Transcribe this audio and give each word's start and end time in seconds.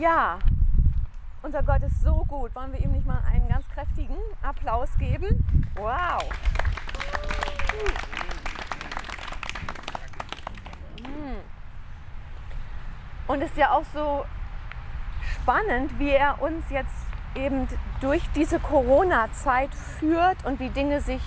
Ja, 0.00 0.38
unser 1.42 1.62
Gott 1.62 1.82
ist 1.82 2.00
so 2.00 2.24
gut. 2.26 2.54
Wollen 2.54 2.72
wir 2.72 2.80
ihm 2.80 2.92
nicht 2.92 3.06
mal 3.06 3.22
einen 3.30 3.46
ganz 3.50 3.68
kräftigen 3.68 4.16
Applaus 4.40 4.88
geben? 4.96 5.44
Wow. 5.74 6.22
Hm. 11.04 11.36
Und 13.26 13.42
es 13.42 13.50
ist 13.50 13.58
ja 13.58 13.72
auch 13.72 13.84
so 13.92 14.24
spannend, 15.34 15.98
wie 15.98 16.12
er 16.12 16.40
uns 16.40 16.64
jetzt 16.70 16.96
eben 17.34 17.68
durch 18.00 18.22
diese 18.34 18.58
Corona-Zeit 18.58 19.74
führt 19.74 20.46
und 20.46 20.60
wie 20.60 20.70
Dinge 20.70 21.02
sich 21.02 21.20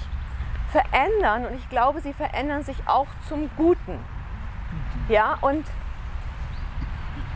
verändern. 0.72 1.46
Und 1.46 1.54
ich 1.54 1.70
glaube, 1.70 2.02
sie 2.02 2.14
verändern 2.14 2.64
sich 2.64 2.88
auch 2.88 3.08
zum 3.30 3.52
Guten. 3.56 4.00
Ja, 5.10 5.38
und 5.42 5.64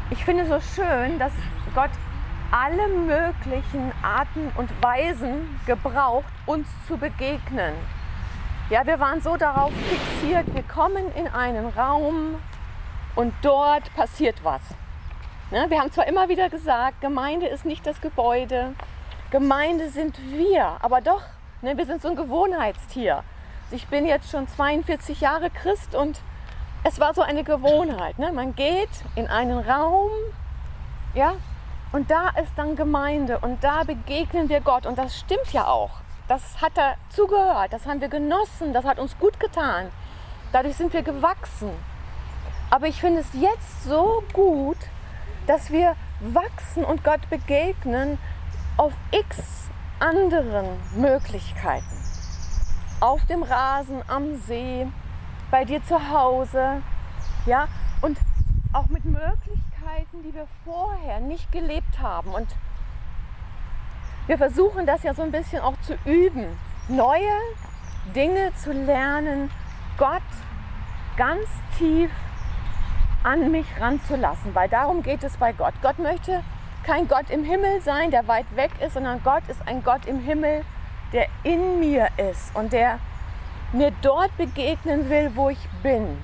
ich 0.09 0.23
finde 0.23 0.43
es 0.43 0.49
so 0.49 0.81
schön, 0.81 1.19
dass 1.19 1.33
Gott 1.75 1.89
alle 2.51 2.87
möglichen 2.87 3.91
Arten 4.01 4.51
und 4.55 4.69
Weisen 4.81 5.59
gebraucht, 5.65 6.31
uns 6.45 6.67
zu 6.87 6.97
begegnen. 6.97 7.73
Ja, 8.69 8.85
wir 8.85 8.99
waren 8.99 9.21
so 9.21 9.37
darauf 9.37 9.71
fixiert, 9.73 10.53
wir 10.53 10.63
kommen 10.63 11.13
in 11.15 11.27
einen 11.27 11.67
Raum 11.69 12.35
und 13.15 13.33
dort 13.41 13.93
passiert 13.95 14.43
was. 14.43 14.61
Ne? 15.51 15.65
Wir 15.69 15.79
haben 15.79 15.91
zwar 15.91 16.07
immer 16.07 16.29
wieder 16.29 16.49
gesagt, 16.49 17.01
Gemeinde 17.01 17.47
ist 17.47 17.65
nicht 17.65 17.85
das 17.85 17.99
Gebäude, 18.01 18.73
Gemeinde 19.31 19.89
sind 19.89 20.17
wir, 20.31 20.77
aber 20.81 21.01
doch, 21.01 21.23
ne, 21.61 21.77
wir 21.77 21.85
sind 21.85 22.01
so 22.01 22.07
ein 22.09 22.15
Gewohnheitstier. 22.15 23.23
Ich 23.71 23.87
bin 23.87 24.05
jetzt 24.05 24.31
schon 24.31 24.47
42 24.47 25.19
Jahre 25.19 25.49
Christ 25.49 25.95
und 25.95 26.21
es 26.87 27.01
war 27.01 27.13
so 27.13 27.21
eine 27.21 27.43
Gewohnheit. 27.43 28.17
Ne? 28.17 28.31
Man 28.31 28.55
geht 28.55 28.89
in 29.15 29.27
einen 29.27 29.59
Raum, 29.59 30.09
ja, 31.13 31.33
und 31.91 32.09
da 32.09 32.29
ist 32.41 32.51
dann 32.55 32.75
Gemeinde 32.75 33.39
und 33.39 33.63
da 33.63 33.83
begegnen 33.83 34.47
wir 34.49 34.61
Gott. 34.61 34.85
Und 34.85 34.97
das 34.97 35.17
stimmt 35.17 35.51
ja 35.51 35.67
auch. 35.67 35.91
Das 36.27 36.61
hat 36.61 36.77
er 36.77 36.95
zugehört, 37.09 37.71
das 37.71 37.85
haben 37.85 38.01
wir 38.01 38.09
genossen, 38.09 38.73
das 38.73 38.85
hat 38.85 38.99
uns 38.99 39.17
gut 39.17 39.39
getan. 39.39 39.87
Dadurch 40.51 40.75
sind 40.75 40.93
wir 40.93 41.01
gewachsen. 41.01 41.71
Aber 42.69 42.87
ich 42.87 42.99
finde 42.99 43.21
es 43.21 43.27
jetzt 43.33 43.83
so 43.83 44.23
gut, 44.33 44.77
dass 45.45 45.71
wir 45.71 45.95
wachsen 46.19 46.83
und 46.83 47.03
Gott 47.03 47.29
begegnen 47.29 48.17
auf 48.77 48.93
x 49.11 49.69
anderen 49.99 50.67
Möglichkeiten. 50.95 51.85
Auf 52.99 53.25
dem 53.25 53.43
Rasen, 53.43 54.01
am 54.07 54.37
See, 54.37 54.87
bei 55.51 55.65
dir 55.65 55.83
zu 55.83 56.09
Hause, 56.11 56.81
ja, 57.45 57.67
und 58.01 58.17
auch 58.73 58.87
mit 58.87 59.05
Möglichkeiten, 59.05 60.23
die 60.23 60.33
wir 60.33 60.47
vorher 60.65 61.19
nicht 61.19 61.51
gelebt 61.51 61.99
haben. 61.99 62.31
Und 62.31 62.47
wir 64.27 64.37
versuchen 64.37 64.85
das 64.85 65.03
ja 65.03 65.13
so 65.13 65.21
ein 65.21 65.31
bisschen 65.31 65.61
auch 65.61 65.79
zu 65.81 65.97
üben, 66.05 66.45
neue 66.89 67.21
Dinge 68.15 68.53
zu 68.55 68.71
lernen, 68.71 69.49
Gott 69.97 70.21
ganz 71.15 71.47
tief 71.77 72.11
an 73.23 73.51
mich 73.51 73.65
ranzulassen, 73.79 74.53
weil 74.53 74.69
darum 74.69 75.01
geht 75.01 75.23
es 75.23 75.37
bei 75.37 75.51
Gott. 75.53 75.73
Gott 75.81 75.99
möchte 75.99 76.43
kein 76.83 77.07
Gott 77.07 77.29
im 77.29 77.43
Himmel 77.43 77.81
sein, 77.81 78.11
der 78.11 78.27
weit 78.27 78.45
weg 78.55 78.71
ist, 78.79 78.93
sondern 78.93 79.21
Gott 79.23 79.43
ist 79.47 79.61
ein 79.67 79.83
Gott 79.83 80.05
im 80.05 80.19
Himmel, 80.19 80.63
der 81.11 81.27
in 81.43 81.79
mir 81.79 82.07
ist 82.17 82.55
und 82.55 82.71
der 82.71 82.99
mir 83.73 83.91
dort 84.01 84.35
begegnen 84.37 85.09
will, 85.09 85.31
wo 85.35 85.49
ich 85.49 85.69
bin. 85.83 86.21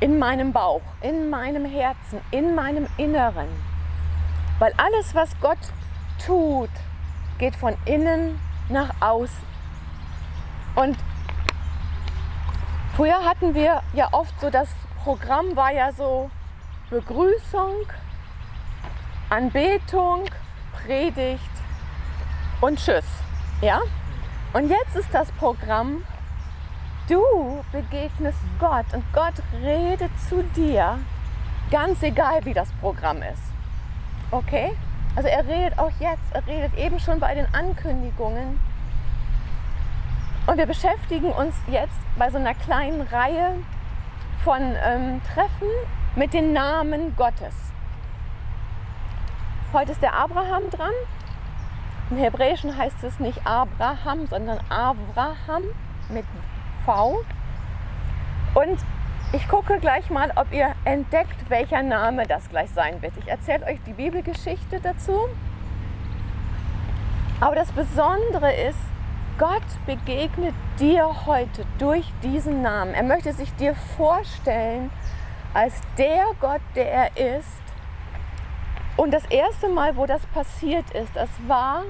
In 0.00 0.18
meinem 0.18 0.52
Bauch, 0.52 0.82
in 1.00 1.30
meinem 1.30 1.64
Herzen, 1.64 2.20
in 2.32 2.54
meinem 2.54 2.88
Inneren. 2.96 3.48
Weil 4.58 4.72
alles, 4.76 5.14
was 5.14 5.30
Gott 5.40 5.58
tut, 6.24 6.70
geht 7.38 7.54
von 7.54 7.76
innen 7.84 8.38
nach 8.68 8.90
außen. 9.00 9.44
Und 10.74 10.96
früher 12.96 13.24
hatten 13.24 13.54
wir 13.54 13.82
ja 13.92 14.08
oft 14.12 14.40
so, 14.40 14.50
das 14.50 14.68
Programm 15.04 15.54
war 15.54 15.72
ja 15.72 15.92
so 15.92 16.30
Begrüßung, 16.90 17.86
Anbetung, 19.30 20.24
Predigt 20.84 21.50
und 22.60 22.78
Tschüss. 22.78 23.04
Ja? 23.60 23.80
Und 24.52 24.68
jetzt 24.68 24.96
ist 24.96 25.12
das 25.12 25.30
Programm 25.32 26.04
Du 27.08 27.64
begegnest 27.72 28.38
Gott 28.60 28.86
und 28.92 29.04
Gott 29.12 29.34
redet 29.60 30.10
zu 30.28 30.44
dir, 30.54 30.98
ganz 31.70 32.00
egal 32.02 32.44
wie 32.44 32.54
das 32.54 32.70
Programm 32.80 33.22
ist. 33.22 33.42
Okay? 34.30 34.72
Also 35.16 35.28
er 35.28 35.46
redet 35.46 35.78
auch 35.78 35.90
jetzt, 35.98 36.32
er 36.32 36.46
redet 36.46 36.78
eben 36.78 37.00
schon 37.00 37.18
bei 37.18 37.34
den 37.34 37.46
Ankündigungen. 37.52 38.60
Und 40.46 40.58
wir 40.58 40.66
beschäftigen 40.66 41.32
uns 41.32 41.56
jetzt 41.66 41.98
bei 42.16 42.30
so 42.30 42.38
einer 42.38 42.54
kleinen 42.54 43.02
Reihe 43.02 43.58
von 44.44 44.60
ähm, 44.60 45.20
Treffen 45.34 45.68
mit 46.14 46.32
den 46.32 46.52
Namen 46.52 47.16
Gottes. 47.16 47.72
Heute 49.72 49.92
ist 49.92 50.02
der 50.02 50.14
Abraham 50.14 50.70
dran. 50.70 50.92
Im 52.10 52.18
Hebräischen 52.18 52.76
heißt 52.76 53.02
es 53.04 53.18
nicht 53.18 53.46
Abraham, 53.46 54.26
sondern 54.26 54.60
Avraham 54.68 55.62
mit 56.08 56.24
V. 56.84 57.24
Und 58.54 58.78
ich 59.32 59.48
gucke 59.48 59.78
gleich 59.78 60.10
mal, 60.10 60.30
ob 60.36 60.52
ihr 60.52 60.74
entdeckt, 60.84 61.48
welcher 61.48 61.82
Name 61.82 62.26
das 62.26 62.48
gleich 62.50 62.70
sein 62.70 63.00
wird. 63.00 63.16
Ich 63.16 63.28
erzähle 63.28 63.66
euch 63.66 63.78
die 63.86 63.94
Bibelgeschichte 63.94 64.80
dazu. 64.80 65.28
Aber 67.40 67.54
das 67.54 67.72
Besondere 67.72 68.52
ist, 68.52 68.78
Gott 69.38 69.62
begegnet 69.86 70.54
dir 70.78 71.26
heute 71.26 71.64
durch 71.78 72.04
diesen 72.22 72.62
Namen. 72.62 72.94
Er 72.94 73.02
möchte 73.02 73.32
sich 73.32 73.52
dir 73.54 73.74
vorstellen 73.96 74.90
als 75.54 75.80
der 75.96 76.26
Gott, 76.40 76.60
der 76.74 76.92
er 76.92 77.38
ist. 77.38 77.62
Und 78.96 79.12
das 79.12 79.24
erste 79.26 79.68
Mal, 79.68 79.96
wo 79.96 80.06
das 80.06 80.24
passiert 80.26 80.90
ist, 80.90 81.16
das 81.16 81.30
war 81.46 81.82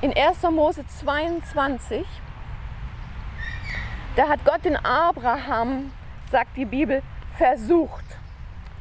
in 0.00 0.12
1. 0.16 0.42
Mose 0.50 0.86
22. 0.86 2.04
Da 4.16 4.28
hat 4.28 4.44
Gott 4.46 4.64
den 4.64 4.76
Abraham, 4.76 5.92
sagt 6.30 6.56
die 6.56 6.64
Bibel, 6.64 7.02
versucht. 7.36 8.04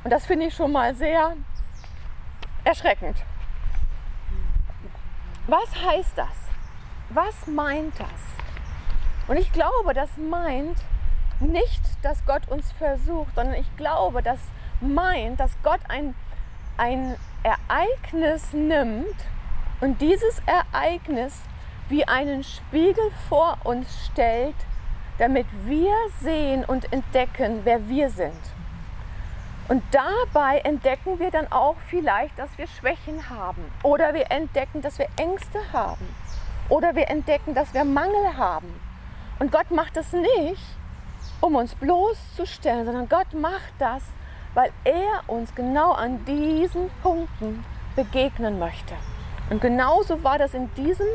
Und 0.06 0.12
das 0.12 0.26
finde 0.26 0.46
ich 0.46 0.56
schon 0.56 0.72
mal 0.72 0.96
sehr 0.96 1.34
erschreckend. 2.64 3.18
Was 5.48 5.76
heißt 5.76 6.18
das? 6.18 6.28
Was 7.10 7.48
meint 7.48 8.00
das? 8.00 8.08
Und 9.28 9.36
ich 9.36 9.52
glaube, 9.52 9.94
das 9.94 10.10
meint 10.16 10.78
nicht, 11.42 11.82
dass 12.02 12.26
Gott 12.26 12.48
uns 12.48 12.72
versucht, 12.72 13.36
sondern 13.36 13.56
ich 13.56 13.76
glaube, 13.76 14.24
das 14.24 14.40
meint, 14.80 15.42
dass 15.42 15.52
Gott 15.64 15.82
ein, 15.90 16.16
ein 16.78 17.18
Ereignis 17.44 18.54
nimmt 18.54 19.16
und 19.82 20.00
dieses 20.00 20.42
Ereignis 20.46 21.42
wie 21.90 22.08
einen 22.08 22.44
Spiegel 22.44 23.12
vor 23.28 23.58
uns 23.66 24.06
stellt, 24.06 24.56
damit 25.18 25.48
wir 25.66 25.94
sehen 26.22 26.66
und 26.66 26.92
entdecken, 26.92 27.62
wer 27.64 27.88
wir 27.88 28.10
sind. 28.10 28.34
Und 29.68 29.82
dabei 29.92 30.60
entdecken 30.60 31.20
wir 31.20 31.32
dann 31.32 31.52
auch 31.52 31.76
vielleicht, 31.88 32.38
dass 32.38 32.56
wir 32.58 32.68
Schwächen 32.68 33.30
haben. 33.30 33.64
Oder 33.82 34.14
wir 34.14 34.30
entdecken, 34.30 34.82
dass 34.82 35.00
wir 35.00 35.08
Ängste 35.18 35.60
haben. 35.74 36.08
Oder 36.70 36.96
wir 36.96 37.10
entdecken, 37.10 37.56
dass 37.56 37.74
wir 37.74 37.84
Mangel 37.84 38.38
haben. 38.38 38.80
Und 39.40 39.52
Gott 39.52 39.72
macht 39.72 39.98
das 39.98 40.14
nicht, 40.14 40.62
um 41.42 41.56
uns 41.56 41.74
bloßzustellen, 41.76 42.86
sondern 42.86 43.10
Gott 43.10 43.34
macht 43.34 43.74
das, 43.80 44.04
weil 44.54 44.72
er 44.84 45.22
uns 45.28 45.54
genau 45.56 45.92
an 45.92 46.24
diesen 46.26 46.90
Punkten 47.02 47.66
begegnen 47.96 48.60
möchte. 48.60 48.94
Und 49.50 49.62
genauso 49.62 50.24
war 50.24 50.38
das 50.38 50.54
in 50.54 50.74
diesem 50.76 51.08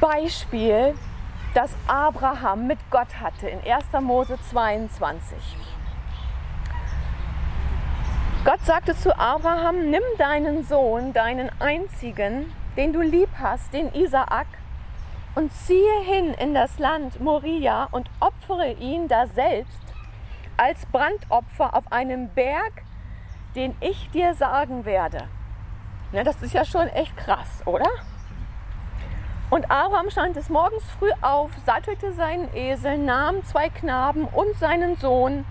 Beispiel 0.00 0.94
das 1.56 1.74
Abraham 1.86 2.66
mit 2.66 2.78
Gott 2.90 3.18
hatte 3.18 3.48
in 3.48 3.60
1. 3.60 3.86
Mose 4.02 4.38
22. 4.50 5.38
Gott 8.44 8.62
sagte 8.62 8.94
zu 8.94 9.18
Abraham, 9.18 9.88
nimm 9.88 10.02
deinen 10.18 10.64
Sohn, 10.64 11.14
deinen 11.14 11.50
einzigen, 11.58 12.52
den 12.76 12.92
du 12.92 13.00
lieb 13.00 13.30
hast, 13.40 13.72
den 13.72 13.90
Isaak, 13.94 14.48
und 15.34 15.50
ziehe 15.50 16.00
hin 16.02 16.34
in 16.34 16.52
das 16.52 16.78
Land 16.78 17.20
Moria 17.20 17.88
und 17.90 18.10
opfere 18.20 18.72
ihn 18.74 19.08
da 19.08 19.26
selbst 19.26 19.80
als 20.58 20.84
Brandopfer 20.84 21.74
auf 21.74 21.90
einem 21.90 22.28
Berg, 22.28 22.82
den 23.54 23.74
ich 23.80 24.10
dir 24.10 24.34
sagen 24.34 24.84
werde. 24.84 25.26
Na, 26.12 26.22
das 26.22 26.42
ist 26.42 26.52
ja 26.52 26.66
schon 26.66 26.88
echt 26.88 27.16
krass, 27.16 27.62
oder? 27.64 27.88
Und 29.48 29.70
Abraham 29.70 30.10
stand 30.10 30.36
des 30.36 30.48
Morgens 30.48 30.84
früh 30.98 31.10
auf, 31.20 31.50
sattelte 31.64 32.12
seinen 32.12 32.52
Esel, 32.54 32.98
nahm 32.98 33.44
zwei 33.44 33.68
Knaben 33.68 34.24
und 34.24 34.56
seinen 34.58 34.96
Sohn. 34.96 35.44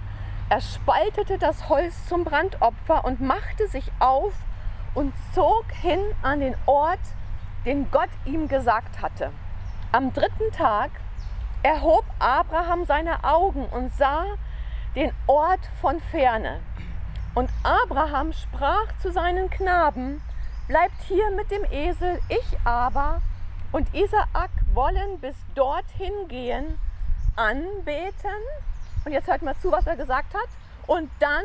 Er 0.50 0.62
spaltete 0.62 1.38
das 1.38 1.70
Holz 1.70 2.06
zum 2.08 2.24
Brandopfer 2.24 3.06
und 3.06 3.22
machte 3.22 3.68
sich 3.68 3.92
auf, 4.00 4.34
und 4.96 5.14
zog 5.34 5.66
hin 5.82 6.00
an 6.24 6.40
den 6.40 6.56
Ort, 6.66 7.00
den 7.66 7.92
Gott 7.92 8.10
ihm 8.26 8.48
gesagt 8.48 9.02
hatte. 9.02 9.32
Am 9.92 10.14
dritten 10.14 10.52
Tag 10.54 10.90
erhob 11.62 12.06
Abraham 12.20 12.86
seine 12.86 13.24
Augen 13.24 13.66
und 13.66 13.94
sah 13.96 14.26
den 14.96 15.12
Ort 15.28 15.60
von 15.82 16.00
ferne. 16.12 16.62
Und 17.34 17.50
Abraham 17.64 18.32
sprach 18.32 18.98
zu 19.02 19.12
seinen 19.12 19.50
Knaben, 19.50 20.22
bleibt 20.68 21.02
hier 21.08 21.30
mit 21.32 21.52
dem 21.52 21.66
Esel, 21.66 22.20
ich 22.30 22.58
aber 22.64 23.22
und 23.76 23.94
Isaak 23.94 24.52
wollen 24.74 25.20
bis 25.20 25.36
dorthin 25.54 26.30
gehen, 26.30 26.80
anbeten. 27.36 28.40
Und 29.04 29.12
jetzt 29.12 29.28
hört 29.28 29.42
mal 29.42 29.58
zu, 29.58 29.70
was 29.70 29.86
er 29.86 29.98
gesagt 29.98 30.34
hat. 30.34 30.48
Und 30.88 31.12
dann 31.20 31.44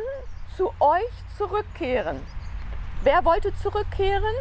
zu 0.57 0.69
euch 0.79 1.11
zurückkehren. 1.37 2.21
Wer 3.03 3.25
wollte 3.25 3.53
zurückkehren? 3.57 4.33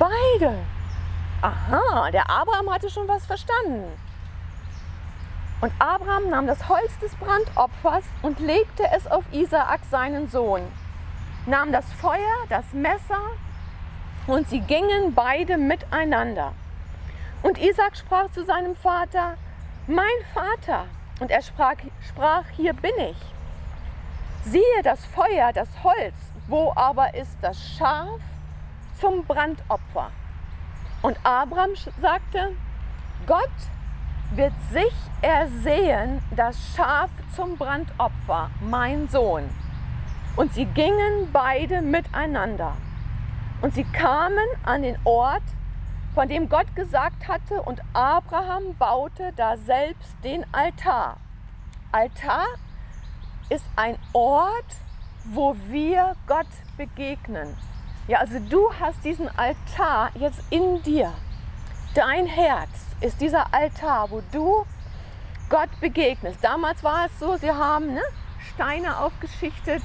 Beide. 0.00 0.10
Beide. 0.40 0.58
Aha, 1.40 2.10
der 2.10 2.28
Abraham 2.28 2.74
hatte 2.74 2.90
schon 2.90 3.06
was 3.06 3.24
verstanden. 3.24 3.84
Und 5.60 5.72
Abraham 5.78 6.30
nahm 6.30 6.48
das 6.48 6.68
Holz 6.68 6.98
des 6.98 7.14
Brandopfers 7.14 8.04
und 8.22 8.40
legte 8.40 8.90
es 8.92 9.06
auf 9.06 9.22
Isaak, 9.30 9.82
seinen 9.88 10.28
Sohn, 10.28 10.62
nahm 11.46 11.70
das 11.70 11.84
Feuer, 11.92 12.46
das 12.48 12.64
Messer 12.72 13.20
und 14.26 14.48
sie 14.48 14.60
gingen 14.60 15.14
beide 15.14 15.56
miteinander. 15.58 16.52
Und 17.42 17.58
Isaac 17.58 17.96
sprach 17.96 18.30
zu 18.30 18.44
seinem 18.44 18.76
Vater, 18.76 19.36
mein 19.86 20.06
Vater. 20.32 20.86
Und 21.20 21.30
er 21.30 21.42
sprach, 21.42 21.76
sprach, 22.08 22.44
hier 22.56 22.72
bin 22.72 22.92
ich. 22.98 23.16
Siehe 24.44 24.82
das 24.82 25.04
Feuer, 25.06 25.52
das 25.52 25.68
Holz, 25.82 26.14
wo 26.48 26.72
aber 26.74 27.14
ist 27.14 27.36
das 27.42 27.56
Schaf 27.76 28.20
zum 29.00 29.24
Brandopfer? 29.24 30.10
Und 31.02 31.18
Abraham 31.24 31.70
sagte, 32.00 32.56
Gott 33.26 33.50
wird 34.34 34.52
sich 34.72 34.92
ersehen, 35.20 36.22
das 36.34 36.56
Schaf 36.74 37.10
zum 37.34 37.56
Brandopfer, 37.56 38.50
mein 38.60 39.08
Sohn. 39.08 39.48
Und 40.36 40.54
sie 40.54 40.64
gingen 40.64 41.30
beide 41.32 41.82
miteinander. 41.82 42.74
Und 43.62 43.74
sie 43.74 43.84
kamen 43.84 44.44
an 44.64 44.82
den 44.82 44.98
Ort, 45.04 45.42
von 46.14 46.28
dem 46.28 46.48
Gott 46.48 46.74
gesagt 46.74 47.28
hatte, 47.28 47.62
und 47.62 47.80
Abraham 47.94 48.74
baute 48.76 49.32
da 49.36 49.56
selbst 49.56 50.12
den 50.24 50.44
Altar. 50.52 51.16
Altar 51.92 52.46
ist 53.48 53.64
ein 53.76 53.96
Ort, 54.12 54.76
wo 55.24 55.56
wir 55.68 56.16
Gott 56.26 56.48
begegnen. 56.76 57.56
Ja, 58.08 58.18
also 58.18 58.40
du 58.40 58.72
hast 58.80 59.04
diesen 59.04 59.28
Altar 59.38 60.10
jetzt 60.14 60.42
in 60.50 60.82
dir. 60.82 61.12
Dein 61.94 62.26
Herz 62.26 62.86
ist 63.00 63.20
dieser 63.20 63.54
Altar, 63.54 64.10
wo 64.10 64.22
du 64.32 64.66
Gott 65.48 65.68
begegnest. 65.80 66.42
Damals 66.42 66.82
war 66.82 67.06
es 67.06 67.18
so, 67.20 67.36
sie 67.36 67.52
haben 67.52 67.94
ne, 67.94 68.02
Steine 68.54 68.98
aufgeschichtet 68.98 69.82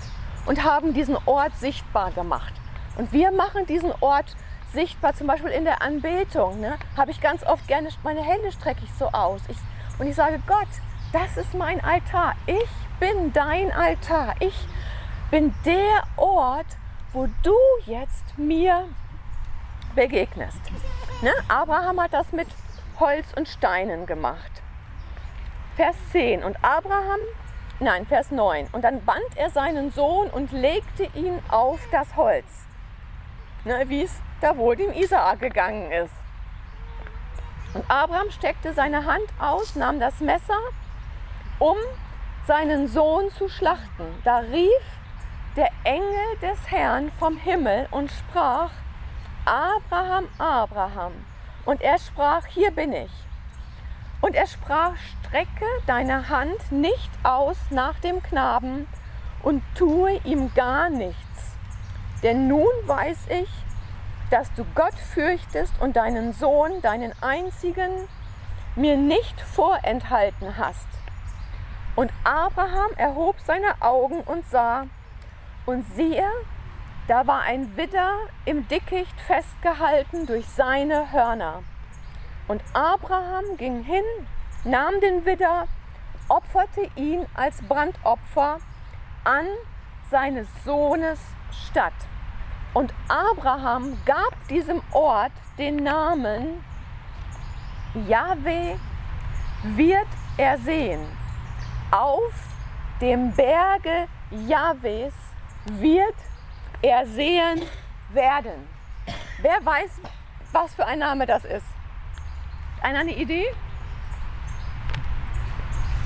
und 0.48 0.64
haben 0.64 0.94
diesen 0.94 1.18
Ort 1.26 1.56
sichtbar 1.58 2.12
gemacht. 2.12 2.54
Und 2.98 3.14
wir 3.14 3.32
machen 3.32 3.66
diesen 3.68 3.94
Ort 4.02 4.36
sichtbar, 4.74 5.14
zum 5.14 5.28
Beispiel 5.28 5.52
in 5.52 5.66
der 5.66 5.82
Anbetung. 5.82 6.60
Ne, 6.60 6.78
Habe 6.98 7.12
ich 7.12 7.22
ganz 7.22 7.46
oft 7.46 7.68
gerne, 7.68 7.90
meine 8.04 8.22
Hände 8.22 8.52
strecke 8.52 8.82
ich 8.84 8.94
so 8.94 9.06
aus. 9.08 9.42
Ich, 9.48 9.58
und 10.00 10.08
ich 10.08 10.16
sage, 10.16 10.42
Gott, 10.48 10.68
das 11.14 11.38
ist 11.38 11.54
mein 11.54 11.84
Altar. 11.84 12.36
Ich 12.48 12.70
bin 13.00 13.32
dein 13.34 13.72
Altar. 13.72 14.36
Ich 14.40 14.68
bin 15.30 15.54
der 15.66 16.04
Ort, 16.18 16.66
wo 17.14 17.28
du 17.44 17.56
jetzt 17.86 18.38
mir 18.38 18.88
begegnest. 19.96 20.62
Ne? 21.22 21.32
Abraham 21.48 22.02
hat 22.02 22.14
das 22.14 22.32
mit 22.32 22.48
Holz 23.00 23.28
und 23.36 23.48
Steinen 23.48 24.06
gemacht. 24.06 24.52
Vers 25.76 25.96
10. 26.12 26.44
Und 26.44 26.58
Abraham, 26.64 27.20
nein, 27.80 28.08
Vers 28.08 28.32
9. 28.32 28.68
Und 28.72 28.84
dann 28.84 29.06
band 29.06 29.36
er 29.36 29.52
seinen 29.52 29.92
Sohn 29.92 30.30
und 30.30 30.52
legte 30.52 31.08
ihn 31.16 31.40
auf 31.50 31.80
das 31.92 32.16
Holz 32.16 32.67
ne, 33.66 33.84
wie 33.88 34.04
es 34.04 34.22
da 34.42 34.58
wohl 34.58 34.76
dem 34.76 34.92
Isaak 34.94 35.40
gegangen 35.40 35.92
ist. 35.92 36.14
Und 37.74 37.90
Abraham 37.90 38.32
steckte 38.32 38.74
seine 38.74 39.06
Hand 39.06 39.28
aus, 39.40 39.76
nahm 39.76 40.00
das 40.00 40.20
Messer, 40.20 40.60
um 41.60 41.78
seinen 42.48 42.88
Sohn 42.88 43.30
zu 43.32 43.50
schlachten. 43.50 44.06
Da 44.24 44.38
rief 44.38 44.84
der 45.56 45.70
Engel 45.84 46.38
des 46.42 46.72
Herrn 46.72 47.12
vom 47.20 47.38
Himmel 47.38 47.88
und 47.92 48.12
sprach, 48.12 48.72
Abraham, 49.46 50.28
Abraham. 50.38 51.14
Und 51.66 51.82
er 51.82 52.00
sprach, 52.00 52.46
hier 52.46 52.72
bin 52.72 52.94
ich. 52.94 53.12
Und 54.22 54.36
er 54.36 54.48
sprach, 54.48 54.94
strecke 55.20 55.66
deine 55.86 56.30
Hand 56.30 56.72
nicht 56.72 57.12
aus 57.24 57.58
nach 57.70 58.00
dem 58.00 58.24
Knaben 58.24 58.88
und 59.44 59.62
tue 59.76 60.20
ihm 60.24 60.54
gar 60.54 60.90
nichts 60.90 61.57
denn 62.24 62.48
nun 62.48 62.72
weiß 62.86 63.28
ich, 63.30 63.50
dass 64.30 64.52
du 64.54 64.66
Gott 64.76 64.96
fürchtest 64.96 65.74
und 65.80 65.96
deinen 65.96 66.34
Sohn, 66.34 66.82
deinen 66.82 67.14
einzigen, 67.22 67.92
mir 68.76 68.98
nicht 68.98 69.40
vorenthalten 69.42 70.58
hast. 70.58 70.88
Und 71.96 72.12
Abraham 72.24 72.92
erhob 72.98 73.40
seine 73.40 73.82
Augen 73.82 74.22
und 74.22 74.48
sah, 74.50 74.86
und 75.66 75.84
siehe, 75.96 76.30
da 77.08 77.26
war 77.28 77.42
ein 77.42 77.76
Widder 77.78 78.12
im 78.46 78.68
Dickicht 78.68 79.20
festgehalten 79.22 80.26
durch 80.26 80.48
seine 80.48 81.12
Hörner. 81.12 81.64
Und 82.48 82.62
Abraham 82.74 83.58
ging 83.58 83.84
hin, 83.84 84.04
nahm 84.64 85.00
den 85.02 85.26
Widder, 85.26 85.68
opferte 86.30 86.90
ihn 86.96 87.26
als 87.36 87.62
Brandopfer 87.64 88.60
an 89.24 89.46
seines 90.10 90.48
Sohnes 90.64 91.20
Stadt. 91.52 91.94
Und 92.74 92.94
Abraham 93.08 93.98
gab 94.06 94.34
diesem 94.50 94.82
Ort 94.92 95.32
den 95.58 95.78
Namen 95.78 96.64
Jahwe 98.08 98.80
wird 99.64 100.08
er 100.38 100.58
sehen. 100.60 101.02
Auf 101.90 102.34
dem 103.02 103.32
Berge 103.32 104.08
Jahwes 104.48 105.14
wird 105.66 106.16
er 106.82 107.06
sehen 107.08 107.62
werden. 108.10 108.68
Wer 109.42 109.66
weiß, 109.66 110.02
was 110.52 110.76
für 110.76 110.86
ein 110.86 111.00
Name 111.00 111.26
das 111.26 111.46
ist? 111.46 111.66
Einer 112.82 113.00
eine 113.00 113.16
Idee? 113.16 113.46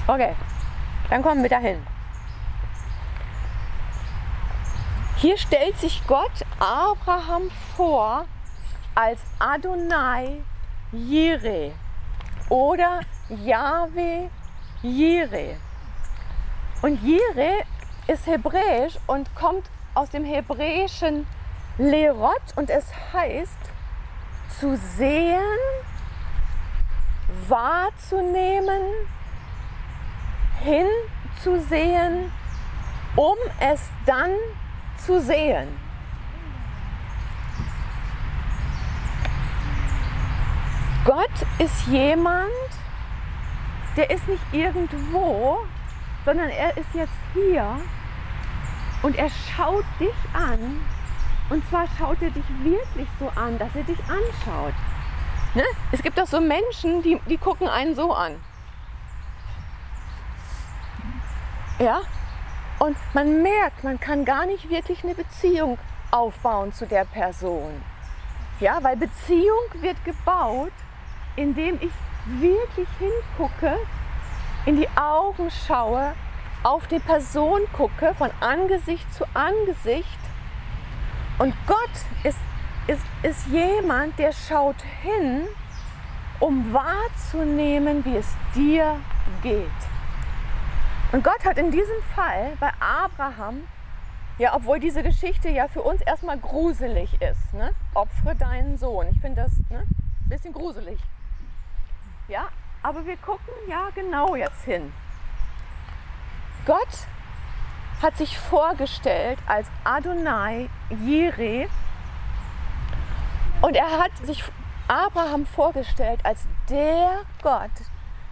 Okay, 0.07 0.33
dann 1.09 1.21
kommen 1.21 1.41
wir 1.41 1.49
dahin. 1.49 1.90
Hier 5.21 5.37
stellt 5.37 5.77
sich 5.77 6.01
Gott 6.07 6.31
Abraham 6.57 7.51
vor 7.77 8.25
als 8.95 9.19
Adonai 9.37 10.41
Jireh 10.91 11.73
oder 12.49 13.01
Yahweh 13.29 14.29
Jireh. 14.81 15.57
Und 16.81 17.03
Jireh 17.03 17.61
ist 18.07 18.25
hebräisch 18.25 18.97
und 19.05 19.35
kommt 19.35 19.69
aus 19.93 20.09
dem 20.09 20.25
hebräischen 20.25 21.27
Lerot 21.77 22.41
und 22.55 22.71
es 22.71 22.85
heißt 23.13 23.59
zu 24.59 24.75
sehen, 24.75 25.45
wahrzunehmen, 27.47 28.81
hinzusehen, 30.63 32.31
um 33.15 33.37
es 33.59 33.87
dann 34.07 34.31
zu 35.05 35.21
sehen. 35.21 35.67
Gott 41.03 41.31
ist 41.57 41.87
jemand, 41.87 42.49
der 43.97 44.09
ist 44.11 44.27
nicht 44.27 44.43
irgendwo, 44.51 45.59
sondern 46.25 46.49
er 46.49 46.77
ist 46.77 46.93
jetzt 46.93 47.11
hier 47.33 47.79
und 49.01 49.15
er 49.17 49.29
schaut 49.29 49.85
dich 49.99 50.13
an. 50.33 50.79
Und 51.49 51.67
zwar 51.69 51.85
schaut 51.97 52.21
er 52.21 52.29
dich 52.29 52.45
wirklich 52.63 53.07
so 53.19 53.29
an, 53.35 53.57
dass 53.57 53.75
er 53.75 53.83
dich 53.83 53.99
anschaut. 54.03 54.73
Ne? 55.53 55.63
Es 55.91 56.01
gibt 56.01 56.19
auch 56.19 56.27
so 56.27 56.39
Menschen, 56.39 57.01
die, 57.01 57.19
die 57.27 57.37
gucken 57.37 57.67
einen 57.67 57.93
so 57.95 58.13
an. 58.13 58.35
Ja? 61.79 62.01
Und 62.81 62.97
man 63.13 63.43
merkt, 63.43 63.83
man 63.83 63.99
kann 63.99 64.25
gar 64.25 64.47
nicht 64.47 64.71
wirklich 64.71 65.03
eine 65.03 65.13
Beziehung 65.13 65.77
aufbauen 66.09 66.73
zu 66.73 66.87
der 66.87 67.05
Person. 67.05 67.79
Ja, 68.59 68.79
weil 68.81 68.97
Beziehung 68.97 69.61
wird 69.81 70.03
gebaut, 70.03 70.71
indem 71.35 71.75
ich 71.75 71.91
wirklich 72.41 72.87
hingucke, 72.97 73.77
in 74.65 74.77
die 74.77 74.87
Augen 74.95 75.51
schaue, 75.67 76.15
auf 76.63 76.87
die 76.87 76.97
Person 76.97 77.59
gucke, 77.71 78.15
von 78.15 78.31
Angesicht 78.39 79.13
zu 79.13 79.25
Angesicht 79.35 80.19
Und 81.37 81.53
Gott 81.67 81.77
ist, 82.23 82.39
ist, 82.87 83.05
ist 83.21 83.45
jemand, 83.49 84.17
der 84.17 84.31
schaut 84.31 84.81
hin, 85.03 85.43
um 86.39 86.73
wahrzunehmen, 86.73 88.03
wie 88.05 88.17
es 88.17 88.35
dir 88.55 88.99
geht. 89.43 89.90
Und 91.11 91.25
Gott 91.25 91.43
hat 91.43 91.57
in 91.57 91.71
diesem 91.71 92.01
Fall 92.15 92.55
bei 92.59 92.71
Abraham, 92.79 93.67
ja, 94.37 94.55
obwohl 94.55 94.79
diese 94.79 95.03
Geschichte 95.03 95.49
ja 95.49 95.67
für 95.67 95.81
uns 95.81 96.01
erstmal 96.01 96.37
gruselig 96.37 97.21
ist, 97.21 97.53
ne? 97.53 97.73
opfere 97.93 98.35
deinen 98.35 98.77
Sohn. 98.77 99.07
Ich 99.11 99.19
finde 99.19 99.41
das 99.41 99.51
ne? 99.69 99.79
ein 99.79 100.29
bisschen 100.29 100.53
gruselig. 100.53 100.99
Ja, 102.29 102.47
aber 102.81 103.05
wir 103.05 103.17
gucken 103.17 103.53
ja 103.67 103.89
genau 103.93 104.35
jetzt 104.35 104.63
hin. 104.63 104.93
Gott 106.65 107.07
hat 108.01 108.17
sich 108.17 108.37
vorgestellt 108.37 109.39
als 109.47 109.67
Adonai 109.83 110.69
Jireh 110.89 111.67
und 113.61 113.75
er 113.75 113.99
hat 113.99 114.15
sich 114.23 114.43
Abraham 114.87 115.45
vorgestellt 115.45 116.21
als 116.23 116.47
der 116.69 117.21
Gott, 117.43 117.69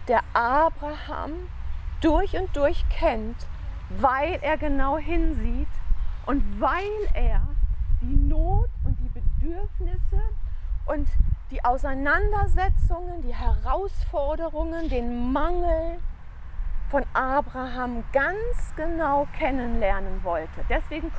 der 0.08 0.22
Abraham 0.32 1.48
durch 2.00 2.38
und 2.38 2.54
durch 2.56 2.84
kennt, 2.88 3.46
weil 3.90 4.38
er 4.42 4.56
genau 4.56 4.98
hinsieht 4.98 5.68
und 6.26 6.42
weil 6.60 7.08
er 7.14 7.42
die 8.00 8.14
Not 8.14 8.68
und 8.84 8.96
die 9.00 9.08
Bedürfnisse 9.08 10.22
und 10.86 11.08
die 11.50 11.64
Auseinandersetzungen, 11.64 13.22
die 13.22 13.34
Herausforderungen, 13.34 14.88
den 14.88 15.32
Mangel 15.32 15.98
von 16.90 17.04
Abraham 17.12 18.04
ganz 18.12 18.74
genau 18.76 19.26
kennenlernen 19.38 20.24
wollte. 20.24 20.64
Deswegen 20.68 21.12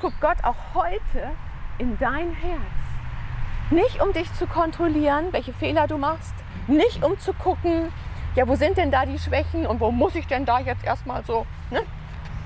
guckt 0.00 0.20
Gott 0.20 0.36
auch 0.42 0.56
heute 0.74 1.30
in 1.78 1.98
dein 1.98 2.32
Herz. 2.32 2.60
Nicht 3.70 4.00
um 4.02 4.12
dich 4.12 4.32
zu 4.34 4.46
kontrollieren, 4.46 5.32
welche 5.32 5.52
Fehler 5.52 5.86
du 5.86 5.96
machst, 5.98 6.34
nicht 6.66 7.02
um 7.02 7.18
zu 7.18 7.32
gucken, 7.32 7.92
ja, 8.34 8.46
wo 8.48 8.54
sind 8.56 8.76
denn 8.76 8.90
da 8.90 9.04
die 9.04 9.18
Schwächen 9.18 9.66
und 9.66 9.80
wo 9.80 9.90
muss 9.90 10.14
ich 10.14 10.26
denn 10.26 10.44
da 10.44 10.58
jetzt 10.60 10.84
erstmal 10.84 11.24
so 11.24 11.46
ne, 11.70 11.82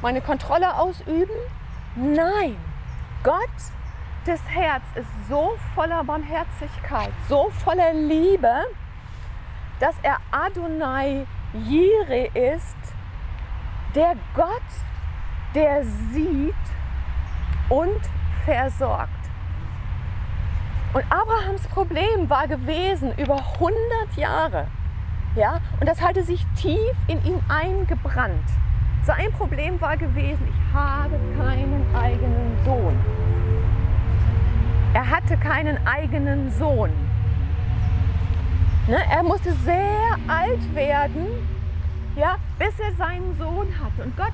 meine 0.02 0.21
Kontrolle 0.21 0.76
ausüben? 0.76 1.35
Nein, 1.95 2.57
Gott 3.23 3.50
das 4.26 4.40
Herz 4.49 4.83
ist 4.97 5.28
so 5.28 5.57
voller 5.75 6.02
Barmherzigkeit, 6.02 7.12
so 7.28 7.49
voller 7.64 7.95
Liebe, 7.95 8.64
dass 9.78 9.95
er 10.02 10.19
Adonai 10.33 11.26
Jire 11.52 12.26
ist, 12.35 12.76
der 13.95 14.14
Gott, 14.35 14.49
der 15.55 15.85
sieht 16.12 16.55
und 17.69 18.00
versorgt. 18.45 19.11
Und 20.93 21.05
Abrahams 21.09 21.62
Problem 21.69 22.28
war 22.28 22.49
gewesen 22.49 23.12
über 23.16 23.37
100 23.37 24.16
Jahre. 24.16 24.66
Ja, 25.37 25.61
und 25.81 25.87
das 25.87 26.00
hatte 26.00 26.25
sich 26.25 26.47
tief 26.57 26.97
in 27.09 27.23
ihn 27.25 27.40
eingebrannt. 27.49 28.49
Sein 29.02 29.31
Problem 29.33 29.78
war 29.83 29.97
gewesen, 29.99 30.49
ich 30.49 30.75
habe 30.75 31.21
keinen 31.38 31.95
eigenen 31.95 32.57
Sohn. 32.64 32.97
Er 34.95 35.11
hatte 35.11 35.37
keinen 35.37 35.87
eigenen 35.87 36.50
Sohn. 36.50 36.90
Ne, 38.88 38.99
er 39.11 39.23
musste 39.23 39.52
sehr 39.52 40.16
alt 40.26 40.75
werden, 40.75 41.26
ja, 42.16 42.37
bis 42.59 42.81
er 42.81 42.95
seinen 42.95 43.37
Sohn 43.37 43.69
hatte. 43.78 44.05
Und 44.05 44.16
Gott 44.16 44.33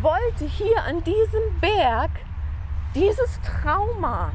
wollte 0.00 0.46
hier 0.46 0.82
an 0.84 1.04
diesem 1.04 1.60
Berg 1.60 2.10
dieses 2.94 3.38
Trauma 3.42 4.32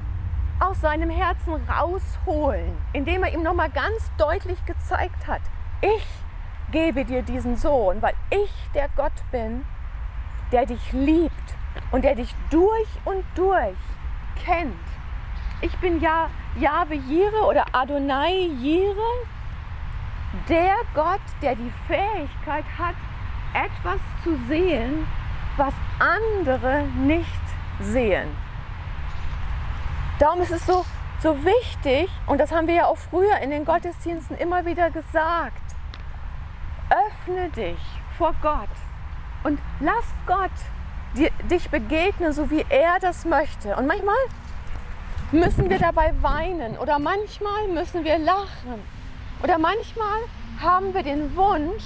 aus 0.59 0.79
seinem 0.81 1.09
Herzen 1.09 1.55
rausholen, 1.67 2.77
indem 2.93 3.23
er 3.23 3.33
ihm 3.33 3.41
nochmal 3.41 3.71
ganz 3.71 4.11
deutlich 4.17 4.63
gezeigt 4.65 5.27
hat, 5.27 5.41
ich 5.85 6.05
gebe 6.71 7.05
dir 7.05 7.21
diesen 7.21 7.57
Sohn, 7.57 8.01
weil 8.01 8.15
ich 8.29 8.51
der 8.73 8.89
Gott 8.95 9.13
bin, 9.31 9.65
der 10.51 10.65
dich 10.65 10.91
liebt 10.91 11.55
und 11.91 12.03
der 12.03 12.15
dich 12.15 12.33
durch 12.49 12.89
und 13.05 13.23
durch 13.35 13.77
kennt. 14.43 14.73
Ich 15.61 15.75
bin 15.77 16.01
ja 16.01 16.29
Jahwe 16.59 16.95
Jire 16.95 17.45
oder 17.47 17.65
Adonai 17.71 18.49
Jire, 18.59 18.95
der 20.49 20.75
Gott, 20.93 21.21
der 21.41 21.55
die 21.55 21.71
Fähigkeit 21.87 22.65
hat, 22.77 22.95
etwas 23.53 23.99
zu 24.23 24.37
sehen, 24.47 25.07
was 25.57 25.73
andere 25.99 26.83
nicht 27.05 27.25
sehen. 27.79 28.27
Darum 30.19 30.41
ist 30.41 30.51
es 30.51 30.65
so, 30.65 30.85
so 31.19 31.37
wichtig, 31.43 32.09
und 32.27 32.39
das 32.39 32.51
haben 32.51 32.67
wir 32.67 32.75
ja 32.75 32.85
auch 32.85 32.97
früher 32.97 33.37
in 33.39 33.49
den 33.49 33.65
Gottesdiensten 33.65 34.37
immer 34.37 34.65
wieder 34.65 34.91
gesagt, 34.91 35.64
öffne 37.25 37.49
dich 37.49 37.79
vor 38.17 38.33
Gott 38.41 38.69
und 39.43 39.59
lass 39.79 40.05
Gott 40.27 40.51
dir, 41.15 41.29
dich 41.49 41.69
begegnen, 41.69 42.33
so 42.33 42.49
wie 42.51 42.65
er 42.69 42.99
das 42.99 43.25
möchte. 43.25 43.75
Und 43.75 43.87
manchmal 43.87 44.15
müssen 45.31 45.69
wir 45.69 45.79
dabei 45.79 46.13
weinen 46.21 46.77
oder 46.77 46.99
manchmal 46.99 47.67
müssen 47.73 48.03
wir 48.03 48.19
lachen 48.19 48.81
oder 49.41 49.57
manchmal 49.57 50.21
haben 50.61 50.93
wir 50.93 51.03
den 51.03 51.35
Wunsch, 51.35 51.83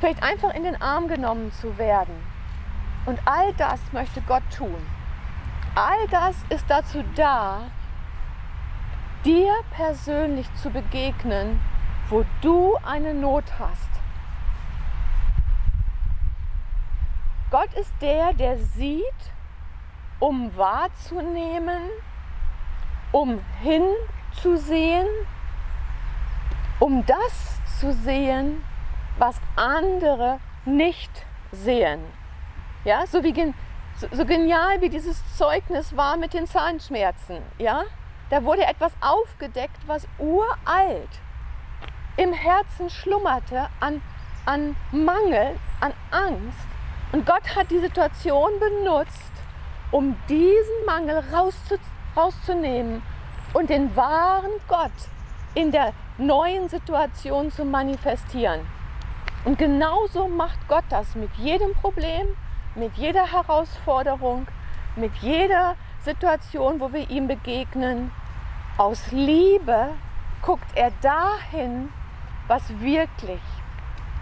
vielleicht 0.00 0.22
einfach 0.22 0.52
in 0.54 0.64
den 0.64 0.80
Arm 0.82 1.08
genommen 1.08 1.52
zu 1.52 1.78
werden. 1.78 2.14
Und 3.06 3.20
all 3.26 3.52
das 3.54 3.80
möchte 3.92 4.20
Gott 4.22 4.42
tun. 4.56 4.74
All 5.74 6.08
das 6.10 6.36
ist 6.48 6.64
dazu 6.68 7.04
da, 7.14 7.60
dir 9.24 9.52
persönlich 9.70 10.52
zu 10.54 10.70
begegnen, 10.70 11.60
wo 12.08 12.24
du 12.42 12.76
eine 12.84 13.14
Not 13.14 13.44
hast. 13.58 13.93
Gott 17.54 17.72
ist 17.74 17.94
der, 18.00 18.32
der 18.32 18.58
sieht, 18.58 19.04
um 20.18 20.56
wahrzunehmen, 20.56 21.88
um 23.12 23.38
hinzusehen, 23.62 25.06
um 26.80 27.06
das 27.06 27.60
zu 27.78 27.92
sehen, 27.92 28.64
was 29.18 29.40
andere 29.54 30.40
nicht 30.64 31.12
sehen. 31.52 32.00
Ja, 32.82 33.06
so, 33.06 33.22
wie, 33.22 33.54
so, 33.98 34.08
so 34.10 34.26
genial 34.26 34.80
wie 34.80 34.88
dieses 34.88 35.36
Zeugnis 35.36 35.96
war 35.96 36.16
mit 36.16 36.34
den 36.34 36.48
Zahnschmerzen. 36.48 37.38
Ja, 37.58 37.84
da 38.30 38.42
wurde 38.42 38.66
etwas 38.66 38.90
aufgedeckt, 39.00 39.78
was 39.86 40.08
uralt 40.18 41.20
im 42.16 42.32
Herzen 42.32 42.90
schlummerte 42.90 43.68
an, 43.78 44.02
an 44.44 44.74
Mangel, 44.90 45.56
an 45.80 45.92
Angst. 46.10 46.73
Und 47.14 47.24
Gott 47.26 47.54
hat 47.54 47.70
die 47.70 47.78
Situation 47.78 48.50
benutzt, 48.58 49.30
um 49.92 50.16
diesen 50.28 50.84
Mangel 50.84 51.22
rauszuziehen 51.32 51.94
rauszunehmen 52.16 53.02
und 53.52 53.70
den 53.70 53.94
wahren 53.94 54.50
Gott 54.66 54.90
in 55.54 55.70
der 55.70 55.92
neuen 56.18 56.68
Situation 56.68 57.52
zu 57.52 57.64
manifestieren. 57.64 58.62
Und 59.44 59.58
genauso 59.58 60.26
macht 60.26 60.58
Gott 60.66 60.82
das 60.88 61.14
mit 61.14 61.32
jedem 61.36 61.72
Problem, 61.74 62.26
mit 62.74 62.96
jeder 62.96 63.30
Herausforderung, 63.30 64.48
mit 64.96 65.14
jeder 65.20 65.76
Situation, 66.02 66.80
wo 66.80 66.92
wir 66.92 67.08
ihm 67.10 67.28
begegnen. 67.28 68.10
Aus 68.76 69.12
Liebe 69.12 69.90
guckt 70.42 70.66
er 70.74 70.90
dahin, 71.00 71.90
was 72.48 72.80
wirklich 72.80 73.40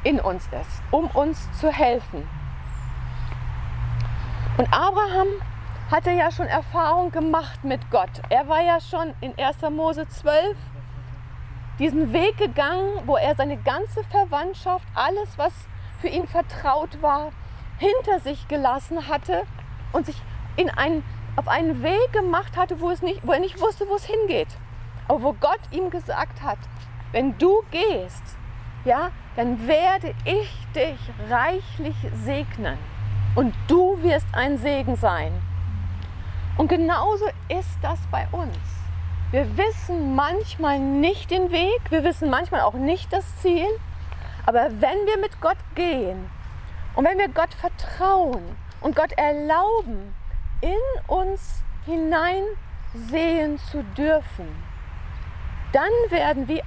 in 0.05 0.21
uns 0.21 0.45
ist, 0.45 0.83
um 0.91 1.07
uns 1.07 1.51
zu 1.59 1.73
helfen. 1.73 2.29
Und 4.59 4.71
Abraham 4.71 5.29
hatte 5.91 6.11
ja 6.11 6.31
schon 6.31 6.47
Erfahrung 6.47 7.11
gemacht 7.11 7.65
mit 7.65 7.91
Gott. 7.91 8.11
Er 8.29 8.49
war 8.49 8.61
ja 8.61 8.81
schon 8.81 9.15
in 9.23 9.33
1. 9.39 9.63
Mose 9.71 10.07
12 10.07 10.57
diesen 11.79 12.13
Weg 12.13 12.37
gegangen, 12.37 13.01
wo 13.07 13.17
er 13.17 13.35
seine 13.35 13.57
ganze 13.57 14.05
Verwandtschaft, 14.05 14.87
alles, 14.95 15.39
was 15.39 15.53
für 16.01 16.09
ihn 16.09 16.27
vertraut 16.27 17.01
war, 17.01 17.33
hinter 17.79 18.21
sich 18.21 18.47
gelassen 18.47 19.09
hatte 19.09 19.45
und 19.93 20.05
sich 20.05 20.21
in 20.57 20.69
einen, 20.69 21.03
auf 21.37 21.49
einen 21.49 21.83
Weg 21.83 22.13
gemacht 22.13 22.55
hatte, 22.59 22.79
wo, 22.81 22.91
es 22.91 23.01
nicht, 23.01 23.27
wo 23.27 23.33
er 23.33 23.41
nicht 23.41 23.59
wusste, 23.59 23.89
wo 23.89 23.95
es 23.95 24.05
hingeht. 24.05 24.49
Aber 25.09 25.23
wo 25.23 25.33
Gott 25.33 25.61
ihm 25.71 25.89
gesagt 25.89 26.43
hat, 26.43 26.59
wenn 27.13 27.39
du 27.39 27.63
gehst, 27.71 28.37
ja, 28.85 29.11
dann 29.35 29.67
werde 29.67 30.15
ich 30.27 30.67
dich 30.75 30.99
reichlich 31.31 31.97
segnen 32.23 32.92
und 33.35 33.55
du 33.69 34.03
wirst 34.03 34.27
ein 34.33 34.59
Segen 34.59 34.97
sein. 34.97 35.33
Und 36.57 36.69
genauso 36.69 37.27
ist 37.49 37.79
das 37.81 37.99
bei 38.11 38.27
uns. 38.33 38.59
Wir 39.31 39.57
wissen 39.57 40.15
manchmal 40.15 40.79
nicht 40.79 41.31
den 41.31 41.51
Weg, 41.51 41.91
wir 41.91 42.05
wissen 42.05 42.29
manchmal 42.29 42.61
auch 42.61 42.75
nicht 42.75 43.11
das 43.13 43.39
Ziel, 43.39 43.67
aber 44.45 44.69
wenn 44.81 45.07
wir 45.07 45.17
mit 45.19 45.41
Gott 45.41 45.57
gehen 45.75 46.29
und 46.95 47.07
wenn 47.07 47.17
wir 47.17 47.29
Gott 47.29 47.55
vertrauen 47.55 48.43
und 48.83 48.95
Gott 48.95 49.13
erlauben, 49.13 50.15
in 50.61 50.77
uns 51.07 51.65
hineinsehen 51.87 53.59
zu 53.71 53.83
dürfen, 53.97 54.47
dann 55.73 55.91
werden 56.11 56.49
wir, 56.49 56.63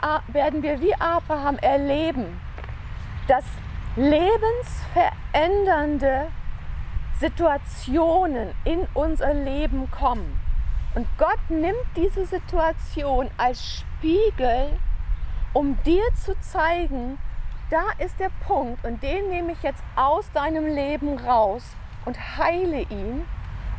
wie 0.82 0.96
Abraham 0.96 1.60
erleben, 1.60 2.42
dass 3.28 3.46
lebensverändernde 3.96 6.32
Situationen 7.20 8.50
in 8.66 8.88
unser 8.94 9.34
Leben 9.34 9.90
kommen. 9.90 10.40
Und 10.96 11.08
Gott 11.18 11.40
nimmt 11.50 11.86
diese 11.96 12.26
Situation 12.26 13.30
als 13.38 13.62
Spiegel, 13.64 14.78
um 15.54 15.78
dir 15.84 16.04
zu 16.14 16.38
zeigen, 16.40 17.18
da 17.70 17.84
ist 18.04 18.20
der 18.20 18.30
Punkt 18.46 18.86
und 18.86 19.02
den 19.02 19.30
nehme 19.30 19.54
ich 19.54 19.64
jetzt 19.64 19.84
aus 19.96 20.30
deinem 20.34 20.68
Leben 20.68 21.18
raus 21.18 21.64
und 22.06 22.18
heile 22.38 22.82
ihn 22.82 23.26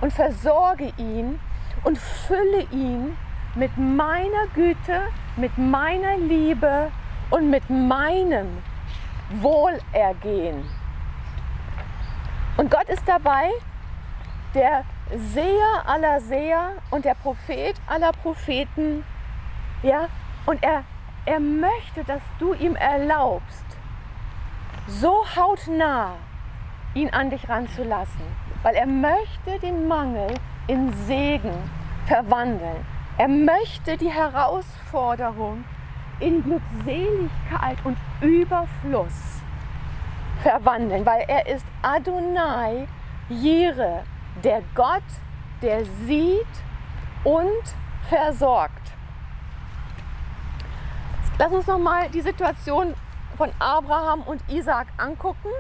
und 0.01 0.13
versorge 0.13 0.93
ihn 0.97 1.39
und 1.85 1.99
fülle 1.99 2.67
ihn 2.73 3.17
mit 3.55 3.77
meiner 3.77 4.47
Güte, 4.55 5.03
mit 5.37 5.57
meiner 5.57 6.19
Liebe 6.19 6.91
und 7.31 7.51
mit 7.51 7.69
meinem 7.71 8.59
Wohlergehen. 9.41 10.65
Und 12.57 12.71
Gott 12.71 12.89
ist 12.89 13.07
dabei, 13.07 13.51
der 14.55 14.85
Seher 15.15 15.83
aller 15.87 16.21
Seher 16.21 16.73
und 16.91 17.05
der 17.05 17.15
Prophet 17.15 17.75
aller 17.87 18.13
Propheten, 18.13 19.05
ja, 19.83 20.09
und 20.47 20.63
er, 20.63 20.85
er 21.27 21.41
möchte, 21.41 22.03
dass 22.05 22.23
du 22.39 22.55
ihm 22.55 22.75
erlaubst, 22.77 23.65
so 24.89 25.25
hautnah 25.37 26.15
ihn 26.95 27.11
an 27.11 27.31
dich 27.31 27.49
ranzulassen, 27.49 28.25
weil 28.63 28.75
er 28.75 28.87
möchte 28.87 29.59
den 29.61 29.87
Mangel 29.87 30.33
in 30.67 30.93
Segen 31.07 31.55
verwandeln. 32.07 32.85
Er 33.19 33.29
möchte 33.29 33.97
die 33.97 34.11
Herausforderung 34.11 35.65
in 36.21 36.43
Glückseligkeit 36.43 37.79
und 37.85 37.97
Überfluss 38.21 39.43
verwandeln, 40.47 41.05
weil 41.05 41.25
er 41.27 41.49
ist 41.49 41.67
Adonai 41.83 42.87
Jire, 43.29 44.05
der 44.45 44.63
Gott, 44.77 45.03
der 45.61 45.85
sieht 46.07 46.47
und 47.25 47.75
versorgt. 48.09 48.93
Lass 51.37 51.51
uns 51.51 51.67
noch 51.67 51.81
mal 51.81 52.09
die 52.11 52.21
Situation 52.21 52.95
von 53.37 53.51
Abraham 53.59 54.23
und 54.23 54.41
Isaac 54.49 54.87
angucken. 54.99 55.51